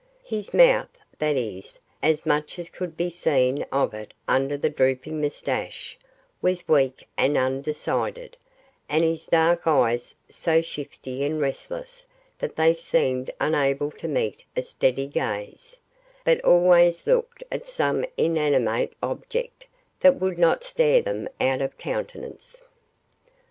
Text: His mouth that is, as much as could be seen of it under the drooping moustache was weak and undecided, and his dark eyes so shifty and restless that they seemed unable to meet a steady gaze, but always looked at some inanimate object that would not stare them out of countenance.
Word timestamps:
His 0.25 0.51
mouth 0.51 0.89
that 1.19 1.37
is, 1.37 1.79
as 2.01 2.25
much 2.25 2.57
as 2.57 2.69
could 2.71 2.97
be 2.97 3.07
seen 3.11 3.61
of 3.71 3.93
it 3.93 4.15
under 4.27 4.57
the 4.57 4.67
drooping 4.71 5.21
moustache 5.21 5.95
was 6.41 6.67
weak 6.67 7.07
and 7.17 7.37
undecided, 7.37 8.35
and 8.89 9.03
his 9.03 9.27
dark 9.27 9.67
eyes 9.67 10.15
so 10.27 10.59
shifty 10.59 11.23
and 11.23 11.39
restless 11.39 12.07
that 12.39 12.55
they 12.55 12.73
seemed 12.73 13.29
unable 13.39 13.91
to 13.91 14.07
meet 14.07 14.43
a 14.57 14.63
steady 14.63 15.05
gaze, 15.05 15.79
but 16.25 16.43
always 16.43 17.05
looked 17.05 17.43
at 17.51 17.67
some 17.67 18.03
inanimate 18.17 18.93
object 19.03 19.67
that 19.99 20.15
would 20.19 20.39
not 20.39 20.63
stare 20.63 21.03
them 21.03 21.27
out 21.39 21.61
of 21.61 21.77
countenance. 21.77 22.63